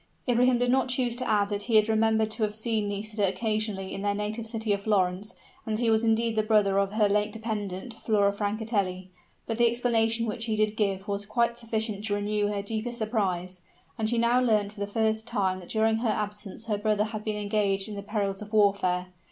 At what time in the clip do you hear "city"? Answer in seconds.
4.47-4.73